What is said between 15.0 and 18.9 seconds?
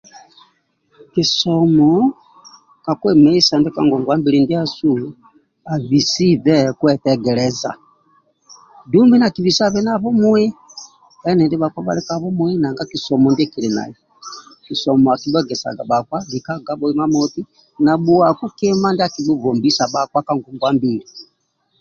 akibhuegesaga bhakpa lika kabumui na bhuwaku kima